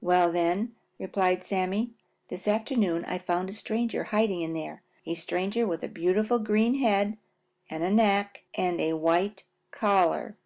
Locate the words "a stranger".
3.50-4.04, 5.04-5.66